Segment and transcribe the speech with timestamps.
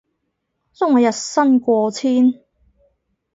[0.03, 0.05] 仲話
[0.99, 2.33] 日薪過千